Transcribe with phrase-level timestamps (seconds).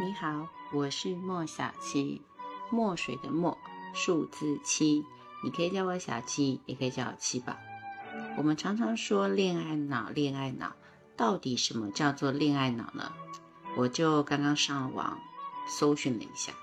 [0.00, 2.22] 你好，我是莫小七，
[2.70, 3.58] 墨水的墨，
[3.92, 5.04] 数字七，
[5.44, 7.54] 你可以叫我小七，也可以叫我七宝。
[8.38, 10.72] 我们常常说恋爱脑，恋爱脑，
[11.18, 13.12] 到底什么叫做恋爱脑呢？
[13.76, 15.20] 我就刚刚上网
[15.68, 16.54] 搜寻了一下，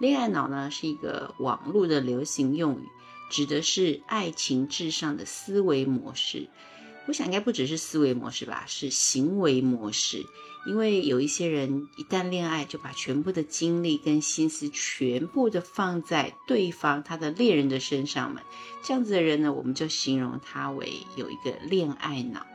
[0.00, 2.88] 恋爱脑呢是一个网络的流行用语，
[3.30, 6.50] 指的是爱情至上的思维模式。
[7.06, 10.24] 我想应该不只是思维模式吧，是行为模式。
[10.64, 18.40] 因为有一些人一旦恋爱，就把全部的精力跟心思全部的放在对方他的恋人的身上嘛。
[18.84, 22.46] 这样子的人呢，我们就形容他为有一个恋爱脑。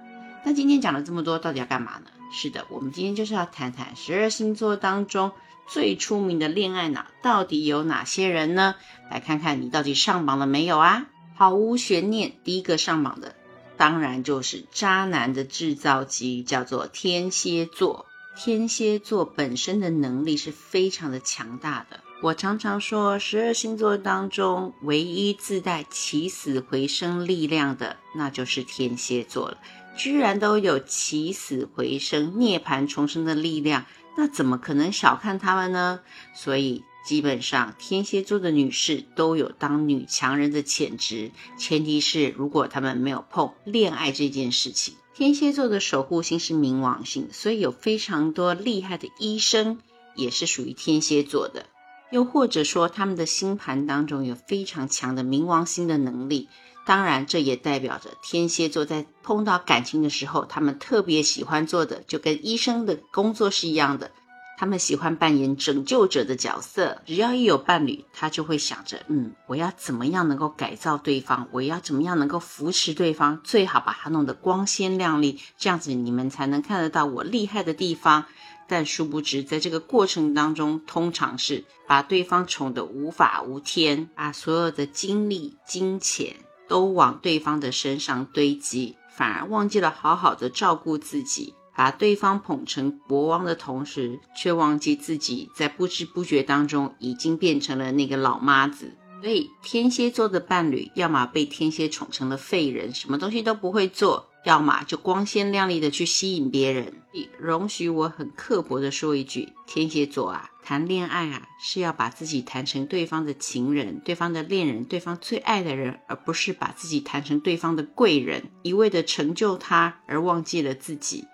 [0.45, 2.05] 那今天讲了这么多，到底要干嘛呢？
[2.31, 5.33] 是的，我们今天就是要谈谈十二星座当中
[5.67, 8.75] 最出名的恋爱脑到底有哪些人呢？
[9.11, 11.07] 来看看你到底上榜了没有啊？
[11.35, 13.35] 毫无悬念，第一个上榜的。
[13.77, 18.05] 当然就是渣男的制造机，叫做天蝎座。
[18.35, 22.01] 天蝎座本身的能力是非常的强大的。
[22.21, 29.57] 我常常说，十二星座当中唯一自带起死回生力量的，那就是天蝎座了。
[29.95, 33.85] 居然都有起死回生、涅槃重生的力量，
[34.17, 35.99] 那怎么可能小看他们呢？
[36.33, 36.83] 所以。
[37.07, 44.95] 基本上，天蝎座的女士都有当女强人的潜质，前提是如果她们没有碰恋爱这件事情。
[45.15, 49.79] 天蝎座的守护星是冥王星，所以有非常多厉害的医生
[50.15, 51.67] 也是属于天蝎座的。
[52.11, 56.49] 又或者说，他们的星盘当中有非常强的冥王星的能力。
[56.85, 64.11] 当然，这也代表着天蝎座在碰到感情的时候，他们特别喜欢做的，就跟医生的工作是一样的。
[64.59, 78.25] 他们喜欢扮演拯救者的角色，只要一有伴侣，他就会想着，嗯，我要怎么样能够改造对方，我要怎么样能够扶持对方，最好把他弄得光鲜亮丽，这样子你们才能看得到我厉害的地方。
[78.69, 86.35] 但殊不知，在这个过程当中，通常是把对方宠得无法无天，把所有的精力、金钱
[86.67, 91.53] 都往对方的身上堆积，反而忘记了好好的照顾自己。
[91.77, 98.97] 把对方捧成国王的同时，却忘记自己在不知不觉当中已经变成了那个老妈子。
[99.21, 106.93] 所以，天蝎座的伴侣，要么被天蝎宠成了废人，什么东西都不会做；要么就光鲜亮丽的去吸引别人。
[107.39, 121.25] 容许我很刻薄的说一句：天蝎座啊，谈恋爱啊，是要把自己谈成对方的情人、对方的恋人、对方最爱的人，而不是把自己谈成对方的贵人，一味的成就他而忘记了自己。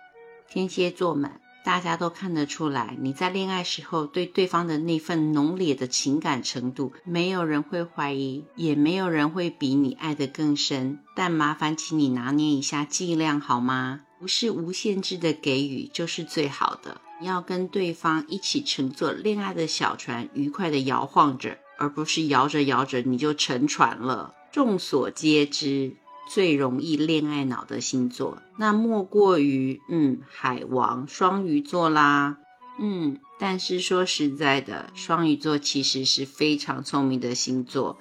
[0.54, 1.32] 天蝎座们，
[1.66, 11.00] 大家都看得出来，你在恋爱时候对对方的那份浓烈的情感程度，没有人会怀疑，也没有人会比你爱得更深。
[11.16, 14.02] 但麻烦请你拿捏一下剂量好吗？
[14.20, 17.02] 不是无限制的给予就是最好的。
[17.20, 24.36] 你要跟对方一起乘坐恋爱的小船，愉快地摇晃着，而不是摇着摇着你就沉船了。
[24.52, 25.98] 众所皆知。
[26.28, 32.38] 最容易恋爱脑的星座，那莫过于嗯海王双鱼座啦，
[32.80, 37.98] 嗯，但是说实在的，双鱼座其实是非常聪明的星座。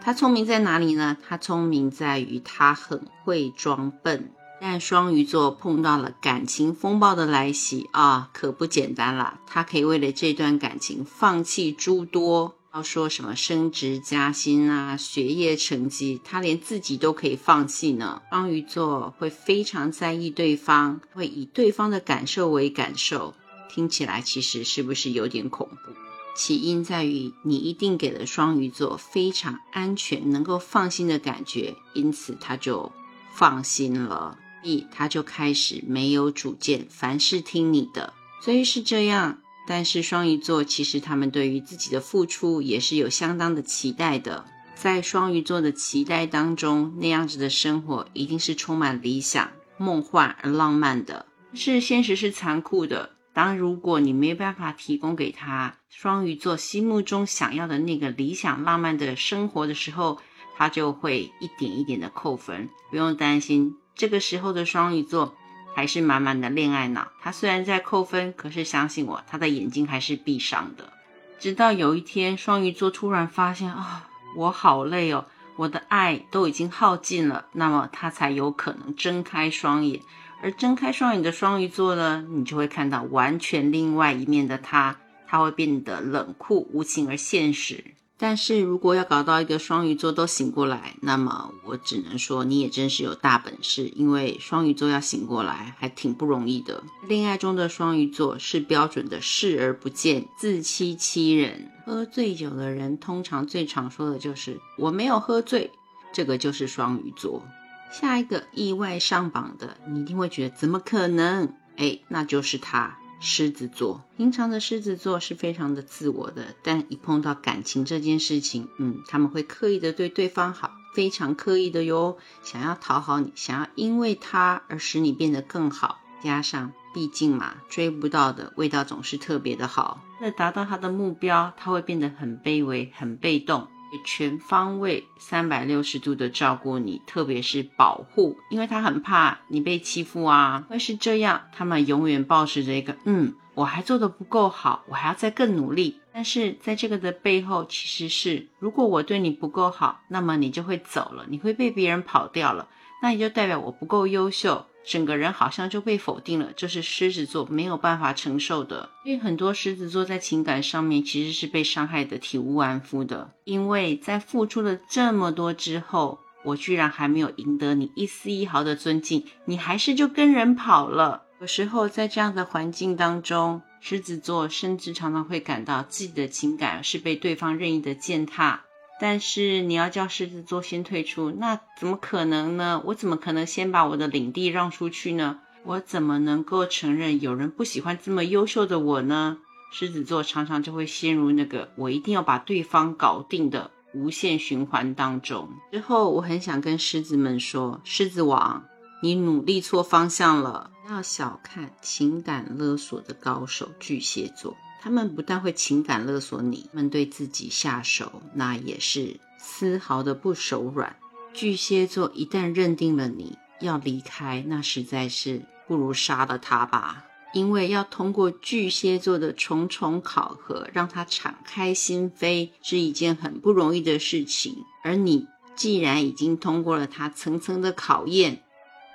[0.00, 1.16] 他聪明在哪里呢？
[1.26, 4.32] 他聪明在于他很会装笨。
[4.60, 9.40] 但双鱼座碰到了感情风暴的来袭啊，可不简单了。
[9.44, 12.54] 他可以为了这段感情放弃诸多。
[12.74, 18.22] 要说什么升职加薪啊，学业成绩，他连自己都可以放弃呢。
[18.30, 23.34] 双鱼座会非常在意对方，会以对方的感受为感受。
[23.68, 25.92] 听起来其实是不是有点恐怖？
[26.34, 32.90] 起因在于你一定给了双鱼座非常安全、能够放心的感觉，因此他就
[33.34, 38.14] 放心了，一他就开始没有主见，凡事听你的。
[38.40, 39.41] 所以是这样。
[39.66, 51.26] 但是双鱼座其实他们对于自己的付出也是有相当的期待的，在双鱼座的期待当中，那样子的生活一定是充满理想、梦幻而浪漫的。
[51.54, 60.18] 是现实是残酷的，当如果你没办法提供给他双鱼座心目中想要的那个理想浪漫的生活的时候，
[60.56, 62.68] 他就会一点一点的扣分。
[62.90, 65.36] 不用担心，这个时候的双鱼座。
[65.74, 67.08] 还是满满的恋爱脑。
[67.20, 70.92] 他虽然在扣分，可是相信我，他的眼睛还是闭上的。
[71.38, 75.26] 直到有一天，双鱼座突然发现啊，我好累哦，
[75.56, 80.00] 我的爱都已经耗尽了，那么他才有可能睁开双眼。
[80.42, 84.96] 而睁开双眼的双鱼座呢，你就会看到完全另外一面的他，
[85.26, 87.84] 他会变得冷酷无情而现实。
[88.22, 96.84] 但是如果要搞到一个双鱼座都醒过来，那么我只能说你也真是有大本事，因为双鱼座要醒过来还挺不容易的。
[97.08, 101.68] 恋爱中的双鱼座是标准的视而不见、自欺欺人。
[101.84, 105.72] 喝醉酒的人通常最常说的就是“我没有喝醉”，
[106.14, 107.42] 这个就是双鱼座。
[107.90, 111.52] 下一个意外上榜的，你一定会觉得怎么可能？
[111.76, 112.96] 哎，那就是他。
[113.24, 126.00] 狮子座，平常的狮子座是非常的自我的，但一碰到感情这件事情，嗯，他们会刻意的对对方好，非常刻意的哟，想要讨好你，想要因为他而使你变得更好。
[126.20, 130.02] 加上，毕竟嘛，追不到的味道总是特别的好。
[130.20, 133.68] 为了达到他的目标，他会变得很卑微，很被动。
[134.04, 140.64] 全方位、三百六十度的照顾你，特别是保护，因为他很怕你被欺负啊。
[140.68, 146.00] 会是这样，他们永远保持着一个，嗯，我还做的不够好，我还要再更努力。
[146.14, 152.68] 但是在这个的背后，其实是如果我对你不够好，那么你就会走了，你会被别人跑掉了，
[153.02, 154.64] 那也就代表我不够优秀。
[154.84, 158.90] 整个人好像就被否定了，这是狮子座没有办法承受的。
[159.04, 171.22] 因为很多狮子座在情感上面其实是被伤害的体无完肤的，因为在付出了这么多之后，我居然还没有赢得你一丝一毫的尊敬，你还是就跟人跑了。
[171.40, 178.64] 有时候在这样的环境当中，狮子座甚至常常会感到自己的情感是被对方任意的践踏。
[179.02, 182.80] 但是你要叫狮子座先退出，那怎么可能呢？
[182.84, 185.40] 我怎么可能先把我的领地让出去呢？
[185.64, 189.38] 我怎么能够承认有人不喜欢这么优秀的我呢？
[189.72, 195.48] 狮子座常常就会陷入那个我一定要把对方搞定的无限循环当中。
[195.72, 198.62] 之后我很想跟狮子们说，狮子王，
[199.02, 204.56] 你努力错方向了，不要小看情感勒索的高手巨蟹座。
[204.82, 210.96] 他们不但会情感勒索你，他们对自己下手，那也是丝毫的不手软。
[211.32, 217.04] 巨蟹座一旦认定了你要离开，那实在是不如杀了他吧。
[217.32, 224.64] 因为要通过巨蟹座的重重考核，让他敞开心扉，是一件很不容易的事情。
[224.82, 228.42] 而你既然已经通过了他层层的考验，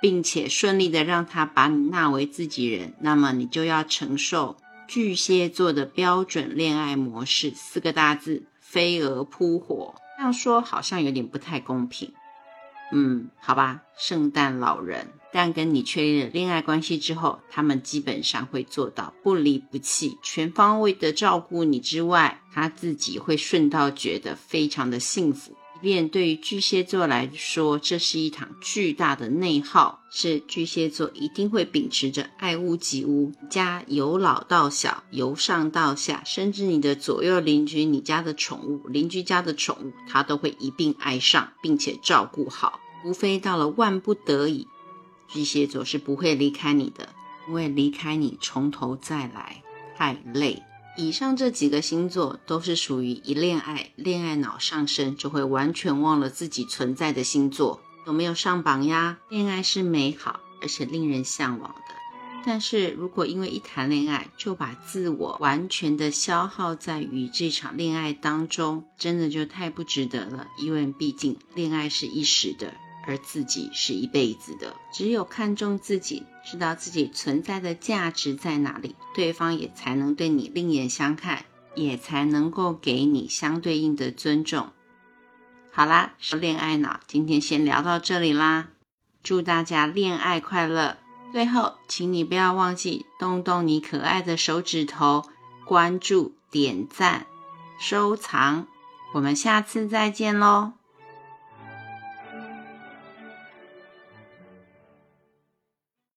[0.02, 4.58] 并且顺利的让他把你纳为自己人，那么你就要承受。
[4.88, 9.94] 巨蟹座的标准恋爱模式四个大字：飞蛾扑火。
[10.16, 12.10] 这样说好像有点不太公平。
[12.90, 15.08] 嗯，好吧，圣诞老人。
[15.30, 25.54] 但跟你确立了恋爱关系之后，他们基本上会做到不离不弃，全方位的照顾你之外，他自己会顺道觉得非常的幸福。
[25.80, 42.80] 便对于巨蟹座来说，这是一场巨大的内耗，是巨蟹座一定会秉持着爱屋及乌，家由老到小，由上到下，甚至你的左右邻居、你家的宠物、邻居家的宠物，他都会一并爱上，并且照顾好。
[43.04, 44.66] 无非到了万不得已，
[45.28, 47.10] 巨蟹座是不会离开你的，
[47.46, 49.62] 因为离开你从头再来
[49.96, 50.62] 太累。
[50.98, 59.18] 以上这几个星座都是属于一恋爱，恋爱脑上升就会完全忘了自己存在的星座，有没有上榜呀？
[59.28, 61.94] 恋爱是美好而且令人向往的，
[62.44, 70.48] 但是如果因为一谈恋爱就把自我完全的消耗在于这场恋爱当中，真的就太不值得了。
[70.58, 72.74] 因为毕竟恋爱是一时的。
[73.08, 84.68] 而自己是一辈子的，只有看重自己，知道自己存在的价值在哪里，对方也才能对你另眼相看，也才能够给你相对应的尊重。
[85.72, 88.68] 好啦，说恋爱脑，今天先聊到这里啦，
[89.22, 90.98] 祝大家恋爱快乐。
[91.32, 95.24] 最后，请你不要忘记动动你可爱的手指头，
[95.64, 97.26] 关注、点赞、
[97.80, 98.66] 收藏，
[99.14, 100.77] 我们下次再见喽。